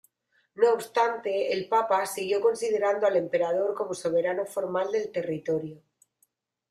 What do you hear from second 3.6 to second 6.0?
como soberano formal del territorio.